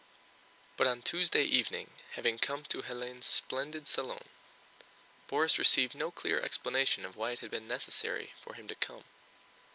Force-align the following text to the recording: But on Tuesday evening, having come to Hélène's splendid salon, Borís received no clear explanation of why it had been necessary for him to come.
But 0.77 0.87
on 0.87 1.03
Tuesday 1.03 1.43
evening, 1.43 1.91
having 2.13 2.39
come 2.39 2.63
to 2.63 2.81
Hélène's 2.81 3.27
splendid 3.27 3.87
salon, 3.87 4.23
Borís 5.29 5.59
received 5.59 5.93
no 5.93 6.09
clear 6.09 6.39
explanation 6.41 7.05
of 7.05 7.15
why 7.15 7.33
it 7.33 7.39
had 7.41 7.51
been 7.51 7.67
necessary 7.67 8.33
for 8.41 8.55
him 8.55 8.67
to 8.67 8.73
come. 8.73 9.03